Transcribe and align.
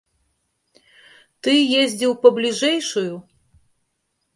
Ты 1.47 1.53
ездзіў 1.83 2.11
па 2.27 2.35
бліжэйшую? 2.41 3.09